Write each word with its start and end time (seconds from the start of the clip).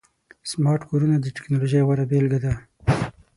سمارټ 0.49 0.81
کورونه 0.89 1.15
د 1.19 1.25
ټکنالوژۍ 1.35 1.81
غوره 1.87 2.05
بيلګه 2.11 2.39
ده. 2.45 2.53